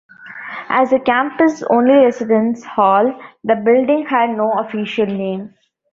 As 0.69 0.89
the 0.89 0.99
campus's 0.99 1.61
only 1.69 1.93
residence 1.93 2.63
hall, 2.65 3.13
the 3.43 3.55
building 3.55 4.07
had 4.07 4.31
no 4.35 4.49
official 4.53 5.05
name. 5.05 5.53